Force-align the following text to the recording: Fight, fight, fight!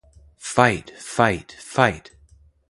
Fight, 0.39 0.97
fight, 0.97 1.51
fight! 1.59 2.09